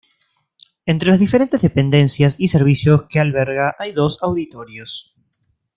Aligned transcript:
Entre 0.87 1.11
las 1.11 1.19
diferentes 1.19 1.61
dependencias 1.61 2.33
y 2.39 2.47
servicios 2.47 3.03
que 3.07 3.19
alberga 3.19 3.75
hay 3.77 3.91
dos 3.91 4.17
auditorios. 4.23 5.15